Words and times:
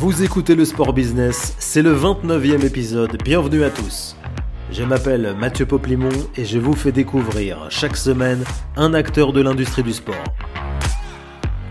Vous 0.00 0.22
écoutez 0.22 0.54
le 0.54 0.64
Sport 0.64 0.92
Business, 0.92 1.56
c'est 1.58 1.82
le 1.82 1.92
29e 1.92 2.64
épisode, 2.64 3.20
bienvenue 3.24 3.64
à 3.64 3.70
tous. 3.70 4.14
Je 4.70 4.84
m'appelle 4.84 5.34
Mathieu 5.36 5.66
Poplimon 5.66 6.12
et 6.36 6.44
je 6.44 6.60
vous 6.60 6.74
fais 6.74 6.92
découvrir 6.92 7.66
chaque 7.68 7.96
semaine 7.96 8.44
un 8.76 8.94
acteur 8.94 9.32
de 9.32 9.40
l'industrie 9.40 9.82
du 9.82 9.92
sport. 9.92 10.14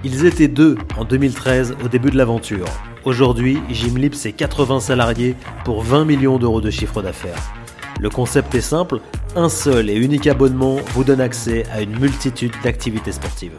Ils 0.03 0.25
étaient 0.25 0.49
deux 0.49 0.75
en 0.97 1.05
2013 1.05 1.77
au 1.85 1.87
début 1.87 2.09
de 2.11 2.17
l'aventure. 2.17 2.65
Aujourd'hui, 3.05 3.59
Gymlib 3.69 4.13
c'est 4.13 4.33
80 4.33 4.81
salariés 4.81 5.37
pour 5.63 5.81
20 5.81 6.03
millions 6.03 6.37
d'euros 6.37 6.59
de 6.59 6.69
chiffre 6.69 7.01
d'affaires. 7.01 7.53
Le 8.01 8.09
concept 8.09 8.53
est 8.55 8.59
simple, 8.59 8.99
un 9.37 9.47
seul 9.47 9.89
et 9.89 9.95
unique 9.95 10.27
abonnement 10.27 10.75
vous 10.93 11.05
donne 11.05 11.21
accès 11.21 11.63
à 11.71 11.79
une 11.79 11.97
multitude 11.97 12.51
d'activités 12.61 13.13
sportives. 13.13 13.55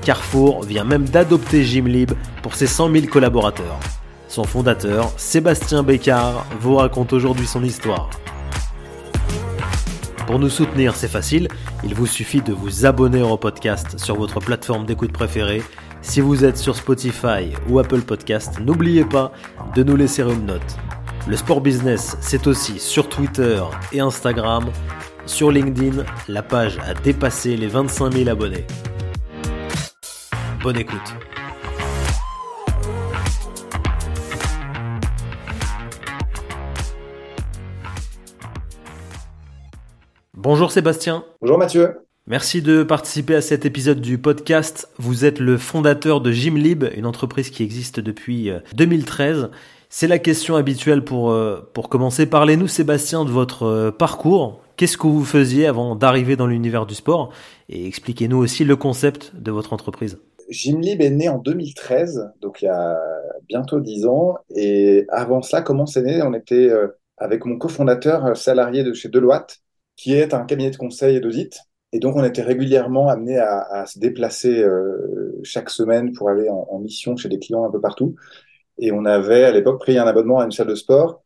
Carrefour 0.00 0.62
vient 0.62 0.84
même 0.84 1.04
d'adopter 1.04 1.64
Gymlib 1.64 2.12
pour 2.42 2.54
ses 2.54 2.66
100 2.66 2.90
000 2.92 3.06
collaborateurs. 3.08 3.78
Son 4.28 4.44
fondateur, 4.44 5.12
Sébastien 5.16 5.82
Bécard, 5.82 6.44
vous 6.60 6.76
raconte 6.76 7.12
aujourd'hui 7.12 7.46
son 7.46 7.62
histoire. 7.62 8.10
Pour 10.26 10.40
nous 10.40 10.48
soutenir, 10.48 10.96
c'est 10.96 11.08
facile, 11.08 11.48
il 11.84 11.94
vous 11.94 12.06
suffit 12.06 12.40
de 12.40 12.52
vous 12.52 12.84
abonner 12.84 13.22
au 13.22 13.36
podcast 13.36 13.96
sur 13.98 14.16
votre 14.16 14.40
plateforme 14.40 14.84
d'écoute 14.84 15.12
préférée. 15.12 15.62
Si 16.02 16.20
vous 16.20 16.44
êtes 16.44 16.58
sur 16.58 16.74
Spotify 16.74 17.52
ou 17.68 17.78
Apple 17.78 18.00
Podcast, 18.00 18.58
n'oubliez 18.60 19.04
pas 19.04 19.30
de 19.76 19.84
nous 19.84 19.96
laisser 19.96 20.22
une 20.22 20.46
note. 20.46 20.76
Le 21.28 21.36
sport 21.36 21.60
business, 21.60 22.16
c'est 22.20 22.46
aussi 22.48 22.78
sur 22.80 23.08
Twitter 23.08 23.62
et 23.92 24.00
Instagram. 24.00 24.66
Sur 25.26 25.50
LinkedIn, 25.50 26.04
la 26.28 26.42
page 26.42 26.78
a 26.78 26.94
dépassé 26.94 27.56
les 27.56 27.66
25 27.68 28.12
000 28.12 28.28
abonnés. 28.28 28.66
Bonne 30.62 30.78
écoute. 30.78 31.14
Bonjour 40.48 40.70
Sébastien. 40.70 41.24
Bonjour 41.40 41.58
Mathieu. 41.58 42.02
Merci 42.28 42.62
de 42.62 42.84
participer 42.84 43.34
à 43.34 43.40
cet 43.40 43.66
épisode 43.66 44.00
du 44.00 44.16
podcast. 44.16 44.88
Vous 44.96 45.24
êtes 45.24 45.40
le 45.40 45.56
fondateur 45.56 46.20
de 46.20 46.30
Gymlib, 46.30 46.84
une 46.94 47.06
entreprise 47.06 47.50
qui 47.50 47.64
existe 47.64 47.98
depuis 47.98 48.52
2013. 48.76 49.38
Euh, 49.38 49.48
C'est 49.88 50.06
la 50.06 50.20
question 50.20 50.54
habituelle 50.54 51.02
pour, 51.02 51.32
euh, 51.32 51.68
pour 51.74 51.88
commencer. 51.88 52.26
Parlez-nous 52.26 52.68
Sébastien 52.68 53.24
de 53.24 53.30
votre 53.30 53.64
euh, 53.64 53.90
parcours. 53.90 54.60
Qu'est-ce 54.76 54.96
que 54.96 55.08
vous 55.08 55.24
faisiez 55.24 55.66
avant 55.66 55.96
d'arriver 55.96 56.36
dans 56.36 56.46
l'univers 56.46 56.86
du 56.86 56.94
sport? 56.94 57.32
Et 57.68 57.84
expliquez-nous 57.88 58.38
aussi 58.38 58.62
le 58.62 58.76
concept 58.76 59.34
de 59.34 59.50
votre 59.50 59.72
entreprise. 59.72 60.16
Gymlib 60.48 61.02
est 61.02 61.10
né 61.10 61.28
en 61.28 61.38
2013, 61.38 62.34
donc 62.40 62.62
il 62.62 62.66
y 62.66 62.68
a 62.68 62.96
bientôt 63.48 63.80
10 63.80 64.06
ans. 64.06 64.36
Et 64.54 65.06
avant 65.08 65.42
cela, 65.42 65.60
comment 65.60 65.86
c'est 65.86 66.02
né? 66.02 66.22
On 66.22 66.34
était 66.34 66.70
avec 67.16 67.44
mon 67.46 67.58
cofondateur 67.58 68.36
salarié 68.36 68.84
de 68.84 68.92
chez 68.92 69.08
Deloitte, 69.08 69.58
qui 69.96 70.14
est 70.14 70.34
un 70.34 70.44
cabinet 70.44 70.70
de 70.70 70.76
conseil 70.76 71.16
et 71.16 71.20
d'audit. 71.20 71.58
Et 71.92 71.98
donc, 71.98 72.16
on 72.16 72.24
était 72.24 72.42
régulièrement 72.42 73.08
amené 73.08 73.38
à, 73.38 73.86
se 73.86 73.98
déplacer 73.98 74.62
euh, 74.62 75.32
chaque 75.42 75.70
semaine 75.70 76.12
pour 76.12 76.28
aller 76.28 76.48
en, 76.50 76.78
mission 76.78 77.16
chez 77.16 77.28
des 77.28 77.38
clients 77.38 77.64
un 77.64 77.70
peu 77.70 77.80
partout. 77.80 78.14
Et 78.78 78.92
on 78.92 79.04
avait 79.04 79.44
à 79.44 79.52
l'époque 79.52 79.80
pris 79.80 79.96
un 79.96 80.06
abonnement 80.06 80.40
à 80.40 80.44
une 80.44 80.52
salle 80.52 80.66
de 80.66 80.74
sport 80.74 81.22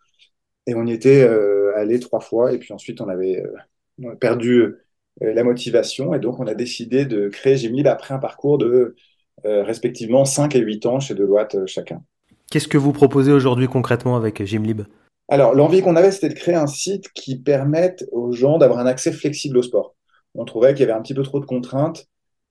et 0.67 0.75
on 0.75 0.87
y 0.87 0.93
était 0.93 1.23
euh, 1.23 1.73
allé 1.77 1.99
trois 1.99 2.21
fois. 2.21 2.53
Et 2.53 2.59
puis 2.59 2.73
ensuite, 2.73 3.01
on 3.01 3.09
avait 3.09 3.43
euh, 3.43 4.15
perdu 4.17 4.77
la 5.21 5.43
motivation. 5.43 6.15
Et 6.15 6.21
donc, 6.21 6.39
on 6.39 6.47
a 6.47 6.55
décidé 6.55 7.05
de 7.05 7.29
créer 7.29 7.57
Gymlib 7.57 7.87
après 7.87 8.15
un 8.15 8.19
parcours 8.19 8.59
de 8.59 8.95
respectivement 9.43 10.27
5 10.27 10.55
et 10.55 10.61
8 10.61 10.87
ans 10.87 11.01
chez 11.01 11.15
Deloitte 11.15 11.67
chacun. 11.67 12.03
Qu'est-ce 12.51 12.69
que 12.69 12.79
vous 12.79 12.93
proposez 12.93 13.33
aujourd'hui 13.33 13.69
concrètement 13.69 14.17
avec 14.17 14.45
Gymlib? 14.45 14.83
Alors, 15.31 15.55
l'envie 15.55 15.81
qu'on 15.81 15.95
avait, 15.95 16.11
c'était 16.11 16.29
de 16.29 16.35
créer 16.35 16.57
un 16.57 16.67
site 16.67 17.13
qui 17.13 17.39
permette 17.39 18.05
aux 18.11 18.33
gens 18.33 18.59
d'avoir 18.59 18.81
un 18.81 18.87
accès 18.87 19.13
flexible 19.13 19.59
au 19.59 19.63
sport. 19.63 19.95
On 20.35 20.45
trouvait 20.45 20.75
qu'il 20.75 20.81
y 20.81 20.91
avait 20.91 20.99
un 20.99 21.03
petit 21.03 21.15
peu 21.15 21.23
trop 21.23 21.39
de 21.39 21.45
contraintes 21.47 22.07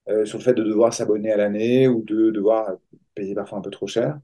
euh, 0.09 0.25
sur 0.25 0.37
le 0.37 0.43
fait 0.45 0.53
de 0.53 0.63
devoir 0.63 0.93
s'abonner 0.93 1.31
à 1.31 1.37
l'année 1.37 1.89
ou 1.89 2.03
de 2.03 2.31
devoir 2.31 2.71
payer 3.15 3.35
parfois 3.35 3.57
un 3.59 3.61
peu 3.61 3.69
trop 3.69 3.87
cher. 3.87 4.17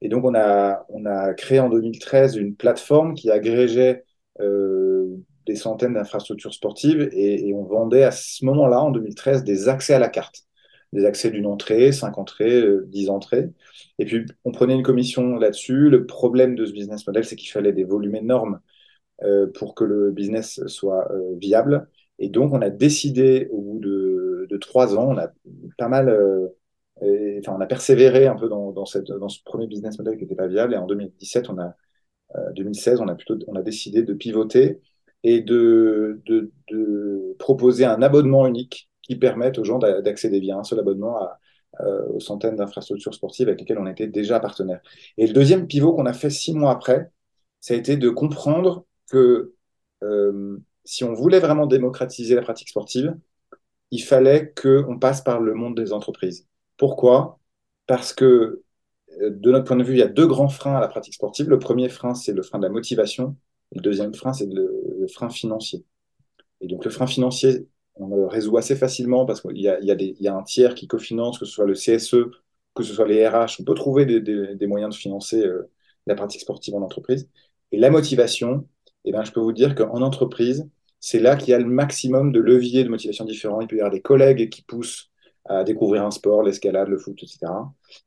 Et 0.00 0.08
donc, 0.08 0.24
on 0.24 0.34
a, 0.34 0.84
on 0.88 1.06
a 1.06 1.34
créé 1.34 1.60
en 1.60 1.68
2013 1.68 2.36
une 2.36 2.56
plateforme 2.56 3.14
qui 3.14 3.30
agrégeait 3.30 4.04
euh, 4.40 5.06
des 5.46 5.54
centaines 5.54 5.94
d'infrastructures 5.94 6.54
sportives 6.54 7.08
et, 7.12 7.48
et, 7.48 7.54
on 7.54 7.64
vendait 7.64 8.04
à 8.04 8.10
ce 8.10 8.44
moment-là, 8.44 8.80
en 8.82 8.90
2013, 8.90 9.44
des 9.44 9.68
accès 9.68 9.94
à 9.94 10.00
la 10.00 10.08
carte 10.08 10.46
des 10.92 11.04
accès 11.04 11.30
d'une 11.30 11.46
entrée, 11.46 11.92
cinq 11.92 12.18
entrées, 12.18 12.60
euh, 12.60 12.84
dix 12.88 13.10
entrées. 13.10 13.50
Et 13.98 14.04
puis, 14.06 14.26
on 14.44 14.52
prenait 14.52 14.74
une 14.74 14.82
commission 14.82 15.36
là-dessus. 15.36 15.88
Le 15.90 16.06
problème 16.06 16.54
de 16.56 16.66
ce 16.66 16.72
business 16.72 17.06
model, 17.06 17.24
c'est 17.24 17.36
qu'il 17.36 17.50
fallait 17.50 17.72
des 17.72 17.84
volumes 17.84 18.16
énormes 18.16 18.60
euh, 19.24 19.46
pour 19.52 19.74
que 19.74 19.84
le 19.84 20.10
business 20.12 20.66
soit 20.66 21.10
euh, 21.12 21.36
viable. 21.38 21.88
Et 22.18 22.28
donc, 22.30 22.52
on 22.54 22.62
a 22.62 22.70
décidé, 22.70 23.48
au 23.52 23.60
bout 23.62 23.78
de, 23.80 24.46
de 24.50 24.56
trois 24.58 24.96
ans, 24.96 25.10
on 25.10 25.18
a 25.18 25.30
pas 25.78 25.88
mal, 25.88 26.08
euh, 26.08 26.48
enfin, 27.40 27.54
on 27.56 27.60
a 27.60 27.66
persévéré 27.66 28.26
un 28.26 28.36
peu 28.36 28.48
dans, 28.48 28.72
dans, 28.72 28.86
cette, 28.86 29.06
dans 29.08 29.28
ce 29.28 29.42
premier 29.44 29.66
business 29.66 29.98
model 29.98 30.16
qui 30.16 30.24
n'était 30.24 30.36
pas 30.36 30.48
viable. 30.48 30.74
Et 30.74 30.76
en 30.78 30.86
2017, 30.86 31.50
on 31.50 31.58
a, 31.58 31.74
2016, 32.54 33.00
on 33.00 33.08
a 33.08 33.14
plutôt, 33.14 33.38
on 33.48 33.56
a 33.56 33.62
décidé 33.62 34.02
de 34.02 34.14
pivoter 34.14 34.80
et 35.24 35.40
de, 35.42 36.22
de, 36.26 36.52
de 36.70 37.36
proposer 37.38 37.84
un 37.84 38.02
abonnement 38.02 38.46
unique 38.46 38.89
qui 39.10 39.16
permettent 39.16 39.58
aux 39.58 39.64
gens 39.64 39.78
d'accéder 39.78 40.38
via 40.38 40.56
un 40.56 40.62
seul 40.62 40.78
abonnement 40.78 41.28
euh, 41.80 42.06
aux 42.14 42.20
centaines 42.20 42.54
d'infrastructures 42.54 43.12
sportives 43.12 43.48
avec 43.48 43.58
lesquelles 43.58 43.78
on 43.78 43.86
était 43.88 44.06
déjà 44.06 44.38
partenaire. 44.38 44.80
Et 45.18 45.26
le 45.26 45.32
deuxième 45.32 45.66
pivot 45.66 45.94
qu'on 45.94 46.06
a 46.06 46.12
fait 46.12 46.30
six 46.30 46.54
mois 46.54 46.70
après, 46.70 47.10
ça 47.60 47.74
a 47.74 47.76
été 47.76 47.96
de 47.96 48.08
comprendre 48.08 48.86
que 49.10 49.54
euh, 50.04 50.58
si 50.84 51.02
on 51.02 51.12
voulait 51.12 51.40
vraiment 51.40 51.66
démocratiser 51.66 52.36
la 52.36 52.42
pratique 52.42 52.68
sportive, 52.68 53.16
il 53.90 54.00
fallait 54.00 54.52
qu'on 54.54 54.98
passe 55.00 55.22
par 55.22 55.40
le 55.40 55.54
monde 55.54 55.76
des 55.76 55.92
entreprises. 55.92 56.46
Pourquoi? 56.76 57.40
Parce 57.88 58.12
que 58.12 58.62
de 59.20 59.50
notre 59.50 59.64
point 59.64 59.76
de 59.76 59.82
vue, 59.82 59.94
il 59.94 59.98
y 59.98 60.02
a 60.02 60.08
deux 60.08 60.28
grands 60.28 60.48
freins 60.48 60.76
à 60.76 60.80
la 60.80 60.86
pratique 60.86 61.14
sportive. 61.14 61.48
Le 61.48 61.58
premier 61.58 61.88
frein, 61.88 62.14
c'est 62.14 62.32
le 62.32 62.42
frein 62.42 62.60
de 62.60 62.64
la 62.64 62.70
motivation. 62.70 63.36
Le 63.74 63.80
deuxième 63.80 64.14
frein, 64.14 64.32
c'est 64.32 64.46
le, 64.46 65.06
frein 65.12 65.30
financier. 65.30 65.84
Et 66.60 66.68
donc, 66.68 66.84
le 66.84 66.90
frein 66.90 67.08
financier, 67.08 67.66
on 68.00 68.16
le 68.16 68.26
résout 68.26 68.56
assez 68.56 68.76
facilement 68.76 69.26
parce 69.26 69.40
qu'il 69.40 69.58
y 69.58 69.68
a, 69.68 70.34
un 70.34 70.42
tiers 70.42 70.74
qui 70.74 70.86
cofinance, 70.86 71.38
que 71.38 71.44
ce 71.44 71.52
soit 71.52 71.66
le 71.66 71.74
CSE, 71.74 72.30
que 72.74 72.82
ce 72.82 72.94
soit 72.94 73.06
les 73.06 73.26
RH. 73.26 73.60
On 73.60 73.64
peut 73.64 73.74
trouver 73.74 74.06
des, 74.06 74.66
moyens 74.66 74.94
de 74.94 74.98
financer 74.98 75.44
euh, 75.44 75.70
la 76.06 76.14
pratique 76.14 76.40
sportive 76.40 76.74
en 76.74 76.82
entreprise. 76.82 77.28
Et 77.72 77.78
la 77.78 77.90
motivation, 77.90 78.66
eh 79.04 79.12
ben, 79.12 79.24
je 79.24 79.32
peux 79.32 79.40
vous 79.40 79.52
dire 79.52 79.74
qu'en 79.74 80.02
entreprise, 80.02 80.68
c'est 80.98 81.20
là 81.20 81.36
qu'il 81.36 81.50
y 81.50 81.54
a 81.54 81.58
le 81.58 81.64
maximum 81.64 82.32
de 82.32 82.40
leviers 82.40 82.84
de 82.84 82.88
motivation 82.88 83.24
différents. 83.24 83.60
Il 83.60 83.68
peut 83.68 83.76
y 83.76 83.80
avoir 83.80 83.92
des 83.92 84.02
collègues 84.02 84.50
qui 84.50 84.62
poussent 84.62 85.10
à 85.46 85.64
découvrir 85.64 86.04
un 86.04 86.10
sport, 86.10 86.42
l'escalade, 86.42 86.88
le 86.88 86.98
foot, 86.98 87.22
etc. 87.22 87.52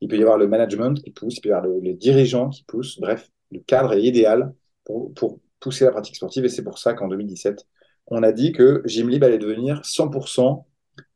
Il 0.02 0.08
peut 0.08 0.18
y 0.18 0.22
avoir 0.22 0.38
le 0.38 0.48
management 0.48 1.02
qui 1.02 1.12
pousse, 1.12 1.38
il 1.38 1.42
peut 1.42 1.50
y 1.50 1.52
avoir 1.52 1.68
le, 1.68 1.80
les 1.82 1.94
dirigeants 1.94 2.50
qui 2.50 2.64
poussent. 2.64 3.00
Bref, 3.00 3.30
le 3.52 3.60
cadre 3.60 3.94
est 3.94 4.04
idéal 4.04 4.54
pour 4.86 5.40
pousser 5.60 5.86
la 5.86 5.92
pratique 5.92 6.16
sportive 6.16 6.46
et 6.46 6.50
c'est 6.50 6.64
pour 6.64 6.78
ça 6.78 6.94
qu'en 6.94 7.08
2017, 7.08 7.66
on 8.08 8.24
a 8.24 8.32
dit 8.32 8.52
que 8.52 8.82
Gymlib 8.86 9.24
allait 9.24 9.38
devenir 9.40 9.86
100% 9.86 10.66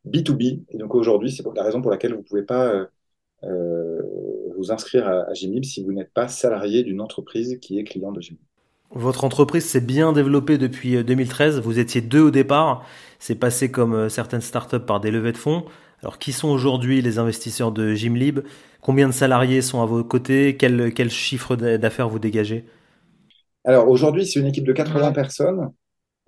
B2B. 0.04 0.64
Et 0.70 0.78
donc 0.78 0.94
aujourd'hui, 0.94 1.32
c'est 1.32 1.44
la 1.54 1.62
raison 1.64 1.82
pour 1.82 1.90
laquelle 1.90 2.12
vous 2.12 2.18
ne 2.20 2.24
pouvez 2.24 2.42
pas 2.44 2.68
euh, 2.74 2.86
euh, 3.44 4.02
vous 4.56 4.72
inscrire 4.72 5.08
à, 5.08 5.30
à 5.30 5.34
Gymlib 5.34 5.64
si 5.64 5.84
vous 5.84 5.92
n'êtes 5.92 6.12
pas 6.14 6.28
salarié 6.28 6.84
d'une 6.84 7.00
entreprise 7.00 7.58
qui 7.60 7.78
est 7.78 7.84
client 7.84 8.12
de 8.12 8.20
Gymlib. 8.20 8.42
Votre 8.90 9.24
entreprise 9.24 9.64
s'est 9.66 9.80
bien 9.80 10.12
développée 10.12 10.56
depuis 10.58 11.02
2013. 11.04 11.60
Vous 11.60 11.78
étiez 11.78 12.00
deux 12.00 12.20
au 12.22 12.30
départ. 12.30 12.84
C'est 13.18 13.34
passé 13.34 13.70
comme 13.70 13.94
euh, 13.94 14.08
certaines 14.08 14.40
startups 14.40 14.80
par 14.80 15.00
des 15.00 15.10
levées 15.10 15.32
de 15.32 15.36
fonds. 15.38 15.64
Alors, 16.02 16.18
qui 16.18 16.32
sont 16.32 16.48
aujourd'hui 16.48 17.02
les 17.02 17.18
investisseurs 17.18 17.72
de 17.72 17.94
Gymlib? 17.94 18.40
Combien 18.80 19.08
de 19.08 19.12
salariés 19.12 19.62
sont 19.62 19.82
à 19.82 19.86
vos 19.86 20.04
côtés? 20.04 20.56
Quel, 20.56 20.92
quel 20.94 21.10
chiffre 21.10 21.56
d'affaires 21.56 22.08
vous 22.08 22.18
dégagez? 22.20 22.64
Alors, 23.64 23.88
aujourd'hui, 23.88 24.26
c'est 24.26 24.40
une 24.40 24.46
équipe 24.46 24.64
de 24.66 24.72
80 24.72 25.12
personnes. 25.12 25.72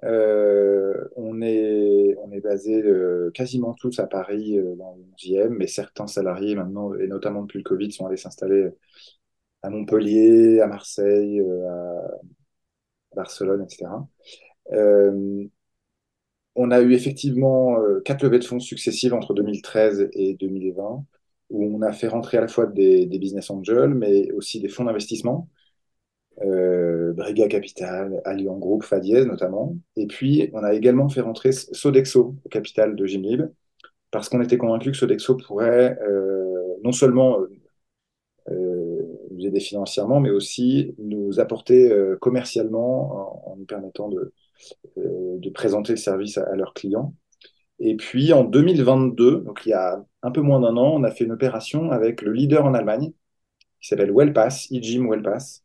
Euh, 0.05 1.09
on 1.17 1.43
est 1.43 2.41
basé 2.43 2.83
euh, 2.83 3.31
quasiment 3.35 3.75
tous 3.75 3.99
à 3.99 4.07
Paris 4.07 4.59
euh, 4.59 4.75
dans 4.77 4.97
le 4.97 5.03
11e, 5.17 5.49
mais 5.51 5.67
certains 5.67 6.07
salariés 6.07 6.55
maintenant 6.55 6.95
et 6.95 7.07
notamment 7.07 7.43
depuis 7.43 7.59
le 7.59 7.65
Covid 7.65 7.93
sont 7.93 8.07
allés 8.07 8.17
s'installer 8.17 8.71
à 9.63 9.71
Montpellier, 9.71 10.61
à 10.61 10.67
Marseille, 10.67 11.41
à 11.41 13.15
Barcelone, 13.15 13.63
etc. 13.63 13.89
On 16.57 16.71
a 16.71 16.81
eu 16.81 16.93
effectivement 16.93 17.77
quatre 18.05 18.23
levées 18.23 18.39
de 18.39 18.45
fonds 18.45 18.61
successives 18.61 19.15
entre 19.15 19.35
2013 19.35 20.11
et 20.13 20.35
2020 20.35 21.05
où 21.51 21.65
on 21.77 21.83
a 21.83 21.93
fait 21.93 22.09
rentrer 22.09 22.39
à 22.39 22.41
la 22.43 22.49
fois 22.49 22.67
des 22.67 23.07
business 23.07 23.51
angels 23.51 23.95
mais 23.95 24.31
aussi 24.33 24.61
des 24.61 24.69
fonds 24.69 24.85
d'investissement 24.85 25.49
euh, 26.43 27.13
Brega 27.13 27.49
Capital, 27.49 28.21
Allianz 28.25 28.59
Group, 28.61 28.83
Fadiez 28.85 29.25
notamment. 29.25 29.77
Et 29.97 30.07
puis, 30.07 30.51
on 30.53 30.63
a 30.65 30.75
également 30.75 31.09
fait 31.09 31.21
rentrer 31.21 31.53
Sodexo 31.53 32.37
au 32.45 32.49
capital 32.49 32.97
de 32.97 33.07
Gymlib, 33.07 33.43
parce 34.11 34.29
qu'on 34.29 34.41
était 34.43 34.59
convaincu 34.59 34.91
que 34.93 34.97
Sodexo 34.97 35.37
pourrait 35.37 35.99
euh, 36.03 36.75
non 36.83 36.93
seulement 36.93 37.39
euh, 38.51 39.19
nous 39.31 39.47
aider 39.47 39.61
financièrement, 39.61 40.21
mais 40.21 40.31
aussi 40.31 40.95
nous 40.99 41.41
apporter 41.41 41.93
commercialement 42.21 43.53
en, 43.53 43.57
nous 43.57 43.67
permettant 43.67 44.09
de, 44.09 44.33
de 44.97 45.51
présenter 45.51 45.93
le 45.93 45.99
service 45.99 46.39
à, 46.39 46.57
leurs 46.57 46.75
clients. 46.75 47.15
Et 47.79 47.97
puis 47.97 48.33
en 48.33 48.45
2022, 48.45 49.41
donc 49.41 49.63
il 49.65 49.71
y 49.71 49.73
a 49.73 50.05
un 50.23 50.31
peu 50.31 50.43
moins 50.43 50.61
d'un 50.61 50.77
an, 50.77 50.95
on 50.97 51.05
a 51.05 51.11
fait 51.11 51.25
une 51.25 51.33
opération 51.33 51.91
avec 51.91 52.23
le 52.23 52.33
leader 52.33 52.65
en 52.67 52.75
Allemagne 52.75 53.13
qui 53.81 53.89
s'appelle 53.89 54.13
Wellpass, 54.13 54.71
eGym 54.71 55.09
Wellpass. 55.09 55.65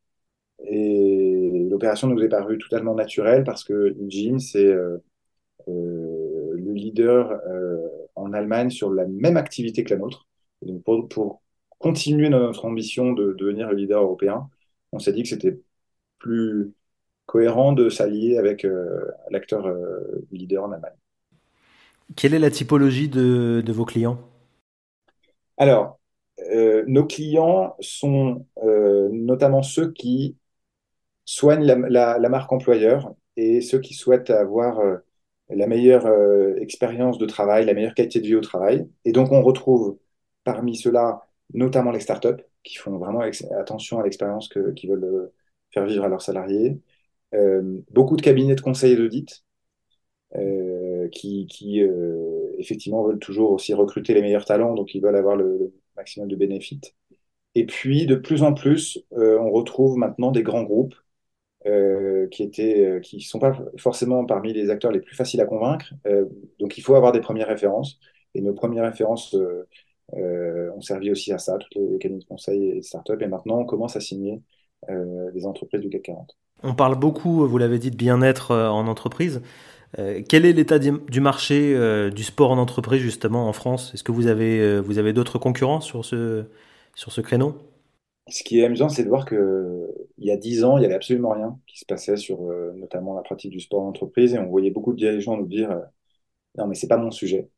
Et 0.64 1.68
l'opération 1.70 2.08
nous 2.08 2.22
est 2.22 2.30
parue 2.30 2.58
totalement 2.58 2.96
naturelle 2.96 3.44
parce 3.44 3.64
que 3.64 3.96
eGym, 4.08 4.40
c'est 4.40 4.66
euh, 4.66 4.98
le 5.68 6.74
leader 6.74 7.40
en 8.16 8.34
Allemagne 8.34 8.70
sur 8.70 8.92
la 8.92 9.06
même 9.06 9.38
activité 9.38 9.84
que 9.84 9.94
la 9.94 10.00
nôtre. 10.00 10.28
donc 10.62 10.84
pour, 10.84 11.08
pour, 11.10 11.42
continuer 11.78 12.30
notre 12.30 12.66
ambition 12.66 13.14
de, 13.14 13.34
devenir 13.34 13.70
le 13.70 13.76
leader 13.76 14.02
européen, 14.02 14.50
on 14.92 15.00
s'est 15.00 15.14
dit 15.14 15.24
que 15.24 15.30
c'était 15.30 15.60
plus 16.20 16.74
cohérent 17.26 17.74
de 17.74 17.90
s'allier 17.90 18.38
avec 18.38 18.66
euh, 18.66 19.06
l'acteur 19.30 19.66
euh, 19.66 20.26
leader 20.32 20.64
en 20.64 20.72
Allemagne. 20.72 20.96
Quelle 22.16 22.34
est 22.34 22.40
la 22.40 22.52
typologie 22.52 23.10
de, 23.10 23.64
vos 23.72 23.86
clients? 23.86 24.20
Alors, 25.58 26.00
euh, 26.52 26.84
nos 26.88 27.06
clients 27.06 27.76
sont 27.80 28.46
notamment 29.12 29.64
ceux 29.64 29.92
qui 29.92 30.38
soignent 31.26 31.66
la, 31.66 32.18
la, 32.20 32.30
marque 32.30 32.52
employeur 32.52 33.14
et 33.38 33.62
ceux 33.62 33.80
qui 33.80 33.94
souhaitent 33.94 34.30
avoir 34.30 34.82
la 35.50 35.68
meilleure 35.68 36.08
expérience 36.62 37.18
de 37.18 37.26
travail, 37.26 37.66
la 37.66 37.74
meilleure 37.74 37.94
qualité 37.96 38.22
de 38.22 38.28
vie 38.28 38.36
au 38.36 38.42
travail. 38.42 38.88
Et 39.06 39.12
donc, 39.12 39.32
on 39.32 39.42
retrouve 39.42 39.98
parmi 40.44 40.76
ceux-là 40.78 41.28
notamment 41.54 41.92
les 41.92 42.00
startups 42.00 42.44
qui 42.64 42.78
font 42.78 42.98
vraiment 42.98 43.22
attention 43.60 44.00
à 44.00 44.04
l'expérience 44.04 44.50
qu'ils 44.76 44.90
veulent 44.90 45.04
euh, 45.04 45.34
faire 45.72 45.86
vivre 45.86 46.04
à 46.04 46.10
leurs 46.10 46.22
salariés. 46.22 46.80
Euh, 47.34 47.82
beaucoup 47.92 48.18
de 48.18 48.22
cabinets 48.22 48.56
de 48.56 48.62
conseil 48.62 48.94
et 48.94 48.96
d'audit 48.96 49.44
euh, 50.36 51.08
qui, 51.10 51.48
qui 51.48 51.82
effectivement 52.58 53.04
veulent 53.04 53.20
toujours 53.20 53.52
aussi 53.52 53.74
recruter 53.74 54.14
les 54.14 54.22
meilleurs 54.22 54.46
talents, 54.46 54.74
donc 54.74 54.96
ils 54.96 55.02
veulent 55.02 55.16
avoir 55.16 55.36
le, 55.36 55.74
maximum 55.96 56.28
de 56.28 56.36
bénéfices. 56.36 56.94
Et 57.56 57.66
puis, 57.66 58.06
de 58.06 58.16
plus 58.16 58.44
en 58.44 58.54
plus, 58.54 59.00
on 59.12 59.50
retrouve 59.52 59.98
maintenant 59.98 60.32
des 60.32 60.44
grands 60.44 60.64
groupes 60.64 60.96
qui 62.32 62.44
étaient, 62.44 63.00
qui 63.02 63.22
sont 63.22 63.40
pas 63.40 63.58
forcément 63.78 64.26
parmi 64.26 64.54
les 64.54 64.70
acteurs 64.70 64.92
les 64.92 65.00
plus 65.00 65.16
faciles 65.16 65.42
à 65.42 65.46
convaincre. 65.46 65.94
donc, 66.60 66.78
il 66.78 66.82
faut 66.82 66.96
avoir 66.96 67.12
des 67.12 67.22
premières 67.22 67.48
références. 67.48 68.00
Et 68.36 68.42
nos 68.42 68.54
premières 68.54 68.84
références 68.84 69.36
euh, 70.14 70.70
on 70.76 70.82
servit 70.82 71.12
aussi 71.12 71.34
à 71.34 71.40
ça, 71.40 71.58
toutes 71.58 71.76
les 71.76 71.98
cabinets 71.98 72.22
de 72.22 72.28
conseil 72.28 72.70
et 72.70 72.82
startups. 72.82 73.22
Et 73.22 73.28
maintenant, 73.28 73.60
on 73.60 73.66
commence 73.66 73.96
à 73.96 74.00
signer 74.00 74.42
euh, 74.90 75.32
des 75.32 75.46
entreprises 75.46 75.82
du 75.82 75.90
CAC 75.90 76.04
40. 76.04 76.38
On 76.64 76.76
parle 76.76 76.98
beaucoup, 76.98 77.48
vous 77.48 77.58
l'avez 77.58 77.80
dit, 77.80 77.92
de 77.92 77.96
bien-être 77.96 78.52
euh, 78.52 78.70
en 78.70 78.88
entreprise. 78.88 79.42
quel 80.28 80.46
est 80.46 80.52
l'état 80.52 80.78
du 80.78 81.22
marché 81.22 81.74
du 82.12 82.24
sport 82.24 82.52
en 82.52 82.58
entreprise 82.58 83.02
justement 83.02 83.48
en 83.48 83.54
France? 83.54 83.94
Est-ce 83.94 84.04
que 84.04 84.12
vous 84.12 84.28
avez, 84.28 84.60
avez 84.98 85.14
d'autres 85.14 85.40
concurrents 85.40 85.80
sur 85.80 86.04
ce, 86.04 86.44
sur 86.96 87.14
ce 87.14 87.22
créneau? 87.22 87.56
Ce 88.28 88.44
qui 88.44 88.60
est 88.60 88.66
amusant, 88.66 88.90
c'est 88.90 89.04
de 89.04 89.10
voir 89.10 89.28
qu'il 89.28 89.38
y 90.18 90.32
a 90.32 90.38
dix 90.38 90.64
ans, 90.64 90.78
il 90.78 90.82
n'y 90.82 90.86
avait 90.86 90.96
absolument 90.96 91.30
rien 91.30 91.60
qui 91.68 91.78
se 91.80 91.86
passait 91.86 92.18
sur 92.18 92.42
notamment 92.76 93.14
la 93.14 93.22
pratique 93.22 93.52
du 93.52 93.60
sport 93.60 93.84
en 93.84 93.90
entreprise 93.90 94.34
et 94.34 94.40
on 94.40 94.48
voyait 94.48 94.72
beaucoup 94.72 94.94
de 94.94 94.98
dirigeants 94.98 95.38
nous 95.38 95.48
dire 95.48 95.80
non 96.58 96.68
mais 96.68 96.76
c'est 96.76 96.88
pas 96.88 96.98
mon 96.98 97.12
sujet 97.12 97.50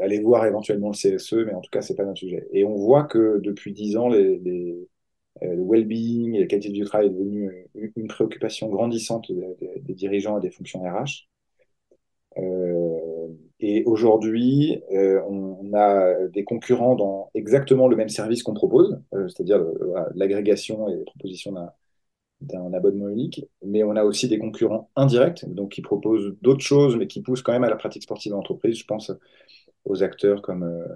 aller 0.00 0.20
voir 0.20 0.46
éventuellement 0.46 0.88
le 0.90 0.94
CSE, 0.94 1.44
mais 1.46 1.54
en 1.54 1.60
tout 1.60 1.70
cas, 1.70 1.82
c'est 1.82 1.94
pas 1.94 2.04
notre 2.04 2.18
sujet. 2.18 2.46
Et 2.52 2.64
on 2.64 2.74
voit 2.74 3.04
que 3.04 3.38
depuis 3.42 3.72
dix 3.72 3.96
ans, 3.96 4.10
euh, 4.12 4.38
le 5.42 5.62
well-being 5.62 6.34
et 6.34 6.40
la 6.40 6.46
qualité 6.46 6.70
du 6.70 6.84
travail 6.84 7.08
est 7.08 7.10
devenu 7.10 7.68
une, 7.96 8.08
préoccupation 8.08 8.68
grandissante 8.68 9.30
des, 9.30 9.94
dirigeants 9.94 10.38
et 10.38 10.40
des 10.40 10.50
fonctions 10.50 10.82
RH. 10.82 11.28
Euh, 12.38 12.79
et 13.76 13.84
aujourd'hui, 13.84 14.82
euh, 14.92 15.20
on, 15.28 15.72
a 15.74 16.26
des 16.28 16.44
concurrents 16.44 16.96
dans 16.96 17.30
exactement 17.34 17.86
le 17.86 17.96
même 17.96 18.08
service 18.08 18.42
qu'on 18.42 18.54
propose, 18.54 19.00
euh, 19.14 19.28
c'est-à-dire 19.28 19.64
l'agrégation 20.14 20.88
et 20.88 20.96
la 20.96 21.04
proposition 21.04 21.54
d'un 22.40 22.72
abonnement 22.72 23.08
unique, 23.08 23.46
mais 23.64 23.84
on 23.84 23.94
a 23.96 24.04
aussi 24.04 24.28
des 24.28 24.38
concurrents 24.38 24.90
indirects, 24.96 25.44
donc 25.48 25.72
qui 25.72 25.82
proposent 25.82 26.34
d'autres 26.42 26.64
choses, 26.64 26.96
mais 26.96 27.06
qui 27.06 27.22
poussent 27.22 27.42
quand 27.42 27.52
même 27.52 27.64
à 27.64 27.70
la 27.70 27.76
pratique 27.76 28.02
sportive 28.02 28.32
d'entreprise. 28.32 28.76
Je 28.76 28.84
pense 28.84 29.12
aux 29.84 30.02
acteurs 30.02 30.42
comme 30.42 30.64
euh, 30.64 30.86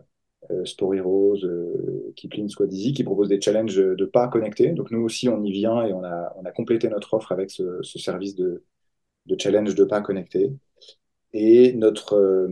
euh 0.51 0.95
Heroes, 0.95 1.45
euh, 1.45 2.13
Kipling, 2.17 2.49
Squadizy, 2.49 2.93
qui 2.93 3.05
proposent 3.05 3.29
des 3.29 3.41
challenges 3.41 3.77
de 3.77 4.05
pas 4.05 4.29
connectés. 4.29 4.73
Donc 4.73 4.91
nous 4.91 5.01
aussi, 5.03 5.29
on 5.29 5.43
y 5.43 5.53
vient 5.53 5.85
et 5.85 5.93
on 5.93 6.05
a, 6.05 6.53
complété 6.55 6.89
notre 6.89 7.15
offre 7.15 7.33
avec 7.33 7.51
ce, 7.51 7.83
ce 7.83 7.99
service 7.99 8.35
de, 8.35 8.65
de, 9.27 9.37
challenge 9.39 9.75
de 9.75 9.85
pas 9.85 10.01
connectés. 10.01 10.53
Et 11.35 11.75
notre, 11.75 12.15
euh, 12.15 12.49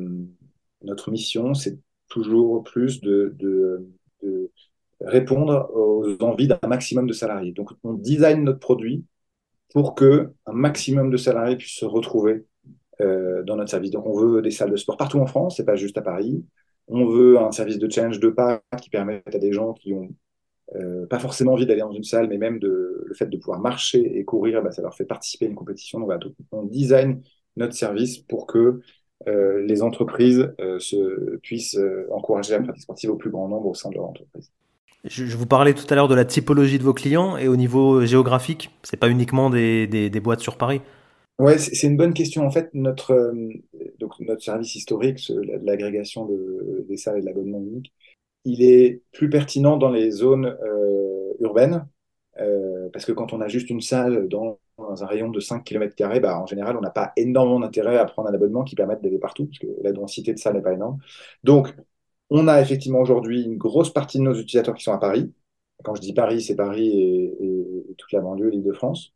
notre 0.83 1.11
mission, 1.11 1.55
c'est 1.55 1.79
toujours 2.09 2.63
plus 2.63 3.01
de, 3.01 3.35
de, 3.39 3.89
répondre 5.01 5.71
aux 5.75 6.23
envies 6.23 6.47
d'un 6.47 6.61
maximum 6.69 7.07
de 7.07 7.13
salariés. 7.13 7.53
Donc 7.53 7.71
on 7.83 7.95
design 7.95 8.45
notre 8.45 8.61
produit 8.61 9.05
pour 9.73 9.95
que 9.95 10.33
un 10.47 10.53
maximum 10.53 11.11
de 11.11 11.17
salariés 11.17 11.57
puissent 11.57 11.79
se 11.79 11.85
retrouver 11.85 12.45
euh, 13.01 13.43
dans 13.43 13.57
notre 13.57 13.71
service. 13.71 13.91
Donc, 13.91 14.07
on 14.07 14.19
veut 14.19 14.43
des 14.43 14.51
salles 14.51 14.71
de 14.71 14.77
sport 14.77 14.97
partout 14.97 15.19
en 15.19 15.27
France, 15.27 15.57
c'est 15.57 15.65
pas 15.65 15.77
juste 15.77 15.97
à 15.99 16.03
Paris. 16.03 16.45
On 16.89 17.07
veut 17.07 17.39
un 17.39 17.53
service 17.53 17.79
de 17.79 17.91
challenge 17.91 18.21
de 18.21 18.29
pas 18.29 18.63
qui 18.81 18.91
permette 18.91 19.35
à 19.35 19.39
des 19.39 19.53
gens 19.53 19.73
qui 19.73 19.95
ont 19.95 20.11
euh, 20.77 21.07
pas 21.07 21.19
forcément 21.19 21.55
envie 21.55 21.67
d'aller 21.67 21.81
dans 21.81 21.93
une 21.93 22.05
salle, 22.05 22.29
mais 22.29 22.39
même 22.39 22.59
de, 22.59 23.05
le 23.07 23.15
fait 23.15 23.27
de 23.27 23.37
pouvoir 23.39 23.61
marcher 23.61 24.19
et 24.19 24.25
courir, 24.25 24.63
bah, 24.63 24.73
ça 24.73 24.83
leur 24.83 24.95
fait 24.95 25.05
participer 25.05 25.47
à 25.47 25.49
une 25.49 25.55
compétition. 25.55 26.01
Donc, 26.01 26.13
on 26.53 26.65
design 26.65 27.23
notre 27.57 27.75
service 27.75 28.19
pour 28.19 28.47
que 28.47 28.81
euh, 29.29 29.65
les 29.65 29.83
entreprises 29.83 30.53
se, 30.79 31.37
puissent 31.39 31.79
encourager 32.11 32.53
la 32.53 32.61
pratique 32.61 32.83
sportive 32.83 33.11
au 33.11 33.17
plus 33.17 33.31
grand 33.31 33.49
nombre 33.49 33.69
au 33.69 33.75
sein 33.75 33.91
de 33.91 33.95
leur 33.95 34.07
entreprise. 34.07 34.51
Je, 35.05 35.37
vous 35.37 35.47
parlais 35.47 35.75
tout 35.75 35.87
à 35.91 35.95
l'heure 35.97 36.09
de 36.09 36.15
la 36.15 36.25
typologie 36.25 36.79
de 36.79 36.85
vos 36.85 36.95
clients 36.95 37.37
et 37.37 37.49
au 37.49 37.57
niveau 37.57 38.05
géographique, 38.05 38.71
c'est 38.83 38.97
pas 38.97 39.09
uniquement 39.09 39.51
des, 39.51 39.87
des, 39.87 40.11
des 40.11 40.21
boîtes 40.21 40.41
sur 40.41 40.57
Paris. 40.57 40.81
Ouais, 41.39 41.59
c'est 41.59 41.87
une 41.87 41.97
bonne 41.97 42.15
question. 42.15 42.47
En 42.47 42.51
fait, 42.51 42.71
notre, 42.73 43.13
euh, 43.13 43.49
donc 43.99 44.13
notre 44.21 44.43
service 44.43 44.77
historique, 44.77 45.33
l'agrégation 45.63 46.27
de, 46.27 46.85
des 46.89 46.97
salles 46.97 47.19
et 47.19 47.21
de 47.21 47.27
l'abonnement 47.27 47.59
unique, 47.59 47.93
il 48.45 48.63
est 48.63 49.03
plus 49.13 49.29
pertinent 49.31 49.77
dans 49.77 49.91
les 49.91 50.11
zones 50.11 50.47
euh, 50.47 51.33
urbaines, 51.41 51.87
euh, 52.41 52.89
parce 52.93 53.05
que 53.05 53.13
quand 53.13 53.33
on 53.33 53.41
a 53.41 53.49
juste 53.49 53.71
une 53.71 53.81
salle 53.81 54.29
dans, 54.29 54.59
un 54.79 55.07
rayon 55.07 55.29
de 55.31 55.41
5 55.41 55.65
km, 55.65 55.95
bah, 56.21 56.41
en 56.41 56.47
général, 56.47 56.77
on 56.77 56.81
n'a 56.81 56.91
pas 56.91 57.13
énormément 57.17 57.61
d'intérêt 57.61 57.99
à 57.99 58.05
prendre 58.05 58.29
un 58.29 58.35
abonnement 58.35 58.65
qui 58.65 58.75
permette 58.75 59.03
d'aller 59.03 59.19
partout, 59.19 59.47
parce 59.47 59.59
que 59.59 59.67
la 59.83 59.93
densité 59.93 60.33
de 60.33 60.39
salles 60.39 60.55
n'est 60.55 60.63
pas 60.63 60.73
énorme. 60.73 60.99
Donc, 61.45 61.75
on 62.31 62.49
a 62.49 62.61
effectivement 62.61 63.01
aujourd'hui 63.01 63.43
une 63.45 63.59
grosse 63.59 63.93
partie 63.93 64.19
de 64.19 64.25
nos 64.25 64.35
utilisateurs 64.35 64.75
qui 64.75 64.85
sont 64.85 64.93
à 64.93 64.99
Paris. 64.99 65.33
Quand 65.85 65.95
je 65.95 66.01
dis 66.01 66.15
Paris, 66.15 66.43
c'est 66.43 66.57
Paris 66.57 66.89
et, 67.01 67.95
toute 67.99 68.13
la 68.13 68.21
banlieue, 68.21 68.49
l'Île-de-France. 68.49 69.15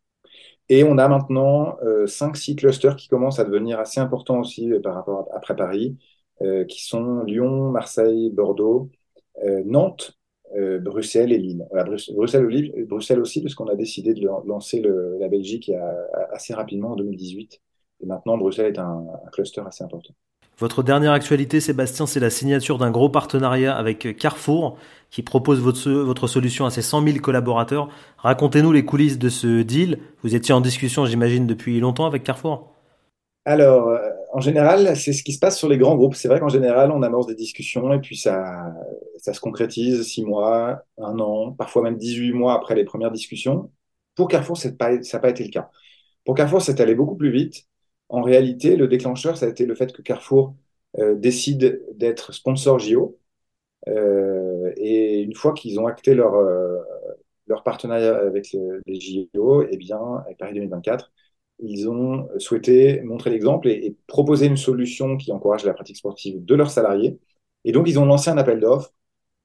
Et 0.69 0.85
on 0.85 0.99
a 0.99 1.09
maintenant 1.09 1.77
euh, 1.83 2.07
5-6 2.07 2.57
clusters 2.57 2.97
qui 2.97 3.09
commencent 3.09 3.39
à 3.39 3.45
devenir 3.45 3.79
assez 3.79 4.01
importants 4.01 4.41
aussi 4.41 4.73
euh, 4.73 4.81
par 4.81 4.95
rapport 4.95 5.29
après 5.33 5.55
Paris, 5.57 5.97
euh, 6.43 6.65
qui 6.65 6.85
sont 6.85 7.23
Lyon, 7.23 7.71
Marseille, 7.71 8.31
Bordeaux, 8.31 8.91
euh, 9.45 9.63
Nantes, 9.65 10.19
euh, 10.57 10.79
Bruxelles 10.79 11.33
et 11.33 11.39
Lille. 11.39 11.67
Voilà, 11.71 11.85
Bruxelles, 11.85 12.73
Bruxelles 12.87 13.21
aussi, 13.21 13.43
parce 13.43 13.55
qu'on 13.55 13.69
a 13.69 13.75
décidé 13.75 14.15
de 14.15 14.27
lancer 14.47 14.81
le, 14.81 15.17
la 15.19 15.29
Belgique 15.29 15.71
assez 16.33 16.55
rapidement 16.55 16.93
en 16.93 16.97
2018. 16.97 17.61
Et 18.03 18.07
maintenant, 18.07 18.37
Bruxelles 18.37 18.75
est 18.75 18.79
un, 18.79 19.05
un 19.27 19.31
cluster 19.31 19.63
assez 19.67 19.83
important. 19.83 20.15
Votre 20.59 20.83
dernière 20.83 21.13
actualité, 21.13 21.61
Sébastien, 21.61 22.07
c'est 22.07 22.21
la 22.21 22.31
signature 22.31 22.79
d'un 22.79 22.91
gros 22.91 23.11
partenariat 23.11 23.77
avec 23.77 24.17
Carrefour 24.17 24.79
qui 25.11 25.23
propose 25.23 25.61
votre, 25.61 25.91
votre 25.91 26.27
solution 26.29 26.65
à 26.65 26.71
ses 26.71 26.81
100 26.81 27.07
000 27.07 27.19
collaborateurs. 27.19 27.91
Racontez-nous 28.17 28.73
les 28.73 28.85
coulisses 28.87 29.19
de 29.19 29.29
ce 29.29 29.61
deal. 29.63 29.99
Vous 30.23 30.35
étiez 30.35 30.55
en 30.55 30.63
discussion, 30.63 31.05
j'imagine, 31.05 31.47
depuis 31.47 31.79
longtemps 31.79 32.07
avec 32.07 32.23
Carrefour? 32.23 32.73
Alors, 33.45 33.91
en 34.37 34.41
général, 34.41 34.95
c'est 34.97 35.15
ce 35.15 35.23
qui 35.23 35.33
se 35.33 35.39
passe 35.39 35.57
sur 35.57 35.67
les 35.67 35.79
grands 35.79 35.97
groupes. 35.97 36.15
C'est 36.15 36.29
vrai 36.29 36.41
qu'en 36.41 36.51
général, 36.51 36.91
on 36.91 37.03
amorce 37.03 37.27
des 37.27 37.35
discussions 37.35 37.91
et 37.95 38.01
puis 38.01 38.19
ça, 38.19 38.75
se 39.19 39.41
concrétise 39.41 40.03
6 40.03 40.25
mois, 40.27 40.83
1 40.99 41.19
an, 41.21 41.53
parfois 41.53 41.81
même 41.83 41.97
18 41.97 42.33
mois 42.35 42.53
après 42.53 42.75
les 42.75 42.85
premières 42.85 43.11
discussions. 43.11 43.73
Pour 44.15 44.29
Carrefour, 44.29 44.59
ça 44.59 44.69
n'a 44.69 44.75
pas 45.21 45.31
été 45.31 45.43
le 45.43 45.51
cas. 45.51 45.71
Pour 46.27 46.35
Carrefour, 46.35 46.61
c'est 46.61 46.81
allé 46.81 46.95
beaucoup 46.95 47.17
plus 47.17 47.31
vite. 47.31 47.65
En 48.11 48.21
réalité, 48.21 48.77
le 48.77 48.89
déclencheur, 48.89 49.39
ça 49.39 49.47
a 49.47 49.49
été 49.49 49.65
le 49.65 49.75
fait 49.75 49.91
que 49.91 50.03
Carrefour 50.03 50.55
euh, 50.99 51.15
décide 51.17 51.83
d'être 51.95 52.33
sponsor 52.33 52.79
JO. 52.79 53.19
Euh, 53.89 54.71
et 54.77 55.23
une 55.23 55.35
fois 55.35 55.55
qu'ils 55.55 55.81
ont 55.81 55.87
acté 55.87 56.15
leur, 56.15 56.35
euh, 56.35 56.83
partenariat 57.65 58.17
avec 58.19 58.55
les 58.87 59.01
JO, 59.01 59.63
eh 59.63 59.77
bien, 59.79 59.99
avec 60.27 60.37
Paris 60.37 60.53
2024, 60.55 61.11
ils 61.59 61.89
ont 61.89 62.29
souhaité 62.39 63.01
montrer 63.03 63.31
l'exemple 63.31 63.69
et, 63.69 63.97
proposer 64.07 64.47
une 64.47 64.57
solution 64.57 65.17
qui 65.17 65.33
encourage 65.33 65.65
la 65.65 65.75
pratique 65.75 65.97
sportive 65.97 66.45
de 66.45 66.55
leurs 66.55 66.71
salariés. 66.71 67.19
Et 67.65 67.73
donc, 67.73 67.89
ils 67.89 67.99
ont 67.99 68.05
lancé 68.07 68.31
un 68.31 68.39
appel 68.39 68.61
d'offres 68.61 68.93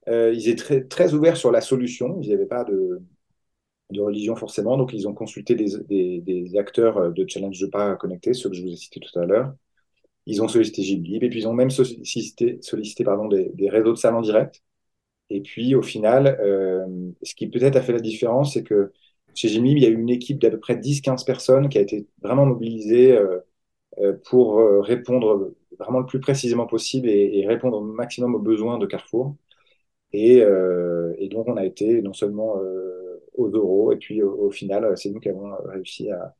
ils 0.08 0.50
étaient 0.50 0.84
très, 0.86 1.14
ouverts 1.14 1.38
sur 1.38 1.52
la 1.52 1.62
solution. 1.62 2.20
Il 2.22 2.28
n'y 2.28 2.34
avait 2.34 2.46
pas 2.46 2.64
de, 2.64 3.02
de 3.92 4.02
religion 4.02 4.36
forcément. 4.36 4.78
Donc, 4.78 4.94
ils 4.94 5.08
ont 5.08 5.14
consulté 5.14 5.56
des, 5.56 6.22
des, 6.22 6.58
acteurs 6.58 7.12
de 7.14 7.26
Challenge 7.28 7.60
de 7.60 7.68
pas 7.68 7.96
connectés, 7.96 8.34
ceux 8.34 8.50
que 8.50 8.56
je 8.56 8.64
vous 8.64 8.72
ai 8.72 8.76
cités 8.76 9.00
tout 9.00 9.20
à 9.20 9.26
l'heure. 9.26 9.54
Ils 10.26 10.42
ont 10.44 10.48
sollicité 10.48 10.84
Giblib 10.84 11.24
et 11.24 11.30
puis 11.30 11.40
ils 11.40 11.48
ont 11.48 11.54
même 11.54 11.72
sollicité, 11.72 12.60
sollicité 12.62 13.04
pardon, 13.04 13.28
des, 13.28 13.50
des 13.54 13.70
réseaux 13.70 13.94
de 13.94 13.98
salles 13.98 14.16
en 14.16 14.22
direct. 14.22 14.64
Et 15.30 15.42
puis, 15.42 15.76
au 15.76 15.82
final, 15.82 16.38
euh, 16.42 16.86
ce 17.24 17.36
qui 17.36 17.48
peut-être 17.48 17.78
a 17.78 17.82
fait 17.82 17.94
la 17.94 18.00
différence, 18.00 18.54
c'est 18.54 18.64
que 18.64 18.92
chez 19.36 19.48
Giblib, 19.50 19.78
il 19.78 19.84
y 19.84 19.88
a 19.88 19.90
eu 19.90 19.96
une 20.00 20.10
équipe 20.10 20.40
d'à 20.40 20.50
peu 20.52 20.60
près 20.60 20.76
10-15 20.76 21.26
personnes 21.26 21.70
qui 21.70 21.78
a 21.78 21.82
été 21.82 22.08
vraiment 22.22 22.46
mobilisée 22.46 23.14
euh, 23.18 23.40
euh 24.00 24.14
pour 24.30 24.60
euh, 24.60 24.82
répondre 24.82 25.54
vraiment 25.80 26.00
le 26.00 26.06
plus 26.06 26.20
précisément 26.20 26.68
possible 26.68 27.10
et, 27.10 27.46
répondre 27.48 27.78
au 27.78 27.82
maximum 27.82 28.36
aux 28.36 28.40
besoins 28.40 28.78
de 28.78 28.86
Carrefour. 28.86 29.36
Et, 30.14 30.42
euh, 30.42 31.14
donc, 31.32 31.48
on 31.48 31.58
a 31.58 31.66
été 31.66 32.02
non 32.02 32.14
seulement 32.14 32.56
aux 33.36 33.50
euros, 33.50 33.92
et 33.92 33.98
puis 33.98 34.22
au, 34.24 34.52
final, 34.52 34.98
c'est 34.98 35.10
nous 35.10 35.20
qui 35.20 35.30
avons 35.30 35.52
réussi 35.66 36.10
à, 36.12 36.36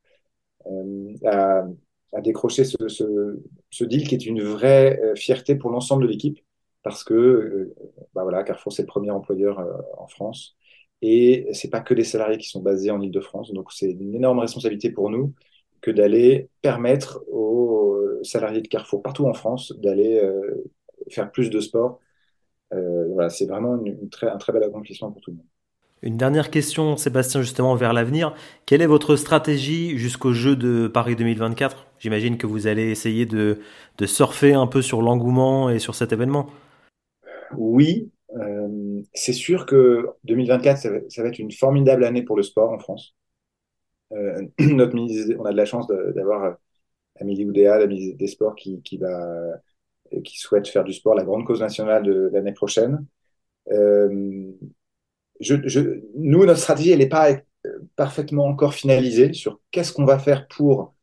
décrocher 2.22 2.64
ce, 2.66 3.84
deal 3.84 4.08
qui 4.08 4.16
est 4.16 4.26
une 4.26 4.44
vraie 4.44 5.00
euh, 5.02 5.16
fierté 5.16 5.56
pour 5.56 5.72
l'ensemble 5.72 6.04
de 6.04 6.10
l'équipe 6.10 6.40
parce 6.84 7.04
que 7.04 7.14
euh, 7.14 7.76
bah 8.14 8.24
voilà, 8.24 8.44
Carrefour 8.44 8.74
c'est 8.74 8.82
le 8.82 8.88
premier 8.88 9.12
employeur 9.12 9.60
euh, 9.60 9.72
en 9.98 10.08
France 10.08 10.58
et 11.02 11.48
c'est 11.54 11.70
pas 11.70 11.82
que 11.82 11.94
des 11.94 12.04
salariés 12.04 12.38
qui 12.38 12.50
sont 12.50 12.62
basés 12.62 12.92
en 12.92 13.02
Ile-de-France 13.02 13.54
donc 13.54 13.72
c'est 13.72 13.92
une 13.92 14.16
énorme 14.16 14.40
responsabilité 14.40 14.92
pour 14.92 15.10
nous 15.10 15.34
que 15.82 15.92
d'aller 15.92 16.50
permettre 16.62 17.24
aux 17.32 17.98
salariés 18.24 18.62
de 18.62 18.68
Carrefour 18.68 19.02
partout 19.02 19.26
en 19.26 19.34
France 19.34 19.74
d'aller 19.80 20.22
faire 21.10 21.32
plus 21.32 21.50
de 21.50 21.60
sport. 21.60 22.00
voilà, 22.72 23.30
c'est 23.30 23.48
vraiment 23.48 23.84
une, 23.84 24.10
très, 24.10 24.30
un 24.30 24.38
très 24.38 24.54
bel 24.54 24.64
accomplissement 24.64 25.12
pour 25.12 25.22
tout 25.22 25.32
le 25.32 25.38
monde. 25.38 25.48
Une 26.04 26.18
dernière 26.18 26.50
question, 26.50 26.98
Sébastien, 26.98 27.42
justement 27.42 27.76
vers 27.76 27.94
l'avenir. 27.94 28.34
Quelle 28.66 28.82
est 28.82 28.88
votre 28.88 29.16
stratégie 29.16 29.98
jusqu'au 30.00 30.34
jeu 30.34 30.56
de 30.56 30.88
Paris 30.88 31.16
2024 31.16 31.86
J'imagine 32.00 32.38
que 32.40 32.48
vous 32.48 32.66
allez 32.66 32.90
essayer 32.90 33.28
de, 33.28 33.60
de, 34.00 34.06
surfer 34.08 34.54
un 34.54 34.66
peu 34.66 34.82
sur 34.82 35.04
l'engouement 35.04 35.70
et 35.70 35.78
sur 35.78 35.94
cet 35.94 36.12
événement. 36.12 36.50
Oui, 37.56 38.10
euh, 38.40 39.02
c'est 39.14 39.34
sûr 39.34 39.66
que 39.66 40.08
2024, 40.24 40.78
ça 40.78 40.90
va, 40.90 41.28
être 41.28 41.40
une 41.40 41.52
formidable 41.52 42.06
année 42.06 42.24
pour 42.24 42.38
le 42.38 42.44
sport 42.44 42.72
en 42.72 42.80
France. 42.80 43.16
Euh, 44.14 44.42
notre 44.60 44.96
ministre, 44.96 45.36
on 45.40 45.46
a 45.46 45.52
de 45.52 45.58
la 45.58 45.66
chance 45.66 45.88
d'avoir 45.88 46.44
euh, 46.44 46.54
Amélie 47.20 47.46
Oudéa, 47.46 47.78
la 47.80 47.88
ministre 47.88 48.18
des 48.18 48.28
Sports, 48.28 48.56
qui, 48.56 48.82
souhaite 50.26 50.68
faire 50.68 50.84
du 50.84 50.94
sport 50.94 51.16
la 51.16 51.24
grande 51.24 51.46
cause 51.46 51.62
nationale 51.62 52.04
de 52.04 52.30
l'année 52.32 52.54
prochaine. 52.54 53.06
Nous, 53.70 54.58
notre 56.20 56.60
stratégie, 56.60 56.92
elle 56.92 57.00
n'est 57.00 57.10
pas 57.10 57.38
parfaitement 57.96 58.46
encore 58.46 58.74
finalisée 58.74 59.34
sur 59.34 59.60
qu'est-ce 59.72 59.94
qu'on 59.94 60.06
va 60.06 60.20
faire 60.20 60.48
pour 60.48 60.96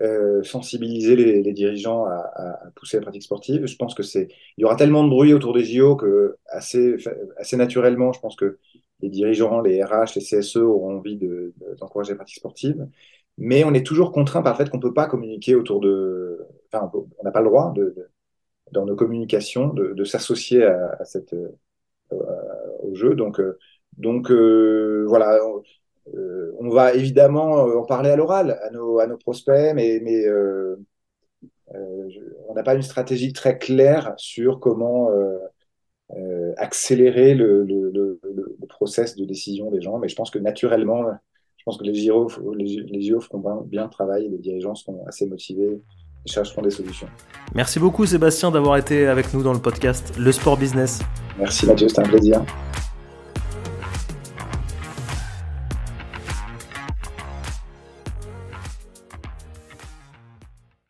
euh, 0.00 0.42
sensibiliser 0.42 1.16
les, 1.16 1.42
les 1.42 1.52
dirigeants 1.52 2.06
à, 2.06 2.30
à, 2.34 2.70
pousser 2.74 2.96
la 2.96 3.02
pratique 3.02 3.22
sportive. 3.22 3.66
Je 3.66 3.76
pense 3.76 3.94
que 3.94 4.02
c'est, 4.02 4.28
il 4.56 4.62
y 4.62 4.64
aura 4.64 4.76
tellement 4.76 5.04
de 5.04 5.10
bruit 5.10 5.34
autour 5.34 5.52
des 5.52 5.64
JO 5.64 5.96
que 5.96 6.36
assez, 6.48 6.96
assez 7.36 7.56
naturellement, 7.56 8.12
je 8.12 8.20
pense 8.20 8.36
que 8.36 8.58
les 9.00 9.10
dirigeants, 9.10 9.60
les 9.60 9.82
RH, 9.82 10.14
les 10.16 10.22
CSE 10.22 10.56
auront 10.56 10.96
envie 10.98 11.16
de, 11.16 11.52
d'encourager 11.78 12.12
la 12.12 12.16
pratique 12.16 12.36
sportive. 12.36 12.86
Mais 13.38 13.64
on 13.64 13.74
est 13.74 13.84
toujours 13.86 14.12
contraint 14.12 14.42
par 14.42 14.54
le 14.54 14.64
fait 14.64 14.70
qu'on 14.70 14.80
peut 14.80 14.94
pas 14.94 15.06
communiquer 15.06 15.54
autour 15.54 15.80
de, 15.80 16.46
enfin, 16.72 16.90
on 16.94 17.24
n'a 17.24 17.30
pas 17.32 17.40
le 17.40 17.46
droit 17.48 17.72
de, 17.74 17.94
de, 17.96 18.08
dans 18.72 18.84
nos 18.86 18.96
communications 18.96 19.68
de, 19.68 19.92
de 19.94 20.04
s'associer 20.04 20.64
à, 20.64 20.96
à, 20.98 21.04
cette, 21.04 21.34
euh, 21.34 21.52
au 22.82 22.94
jeu. 22.94 23.14
Donc, 23.14 23.40
euh, 23.40 23.58
donc 23.96 24.30
euh, 24.30 25.04
voilà, 25.08 25.38
euh, 26.14 26.52
on 26.58 26.68
va 26.68 26.94
évidemment 26.94 27.66
euh, 27.66 27.78
en 27.78 27.84
parler 27.84 28.10
à 28.10 28.16
l'oral 28.16 28.58
à 28.62 28.70
nos, 28.70 28.98
à 28.98 29.06
nos 29.06 29.16
prospects, 29.16 29.72
mais, 29.74 30.00
mais 30.02 30.26
euh, 30.26 30.76
on 32.48 32.54
n'a 32.54 32.62
pas 32.62 32.74
une 32.74 32.82
stratégie 32.82 33.32
très 33.32 33.58
claire 33.58 34.14
sur 34.16 34.60
comment 34.60 35.08
accélérer 36.58 37.34
le, 37.34 37.64
le, 37.64 37.90
le, 37.90 38.20
le, 38.22 38.66
process 38.68 39.16
de 39.16 39.24
décision 39.24 39.70
des 39.70 39.80
gens. 39.80 39.98
Mais 39.98 40.08
je 40.08 40.14
pense 40.14 40.30
que 40.30 40.38
naturellement, 40.38 41.06
je 41.56 41.62
pense 41.64 41.78
que 41.78 41.84
les 41.84 41.94
JO, 41.94 42.28
les, 42.54 42.82
les 42.82 43.20
feront 43.20 43.38
bien, 43.38 43.62
bien 43.64 43.84
le 43.84 43.90
travail, 43.90 44.28
les 44.28 44.36
dirigeants 44.36 44.74
seront 44.74 45.02
assez 45.06 45.26
motivés 45.26 45.80
et 46.26 46.30
chercheront 46.30 46.60
des 46.60 46.70
solutions. 46.70 47.08
Merci 47.54 47.78
beaucoup 47.78 48.04
Sébastien 48.04 48.50
d'avoir 48.50 48.76
été 48.76 49.06
avec 49.06 49.32
nous 49.32 49.42
dans 49.42 49.54
le 49.54 49.60
podcast 49.60 50.12
Le 50.18 50.30
Sport 50.32 50.58
Business. 50.58 51.00
Merci 51.38 51.64
Mathieu, 51.64 51.88
c'était 51.88 52.02
un 52.02 52.08
plaisir. 52.08 52.44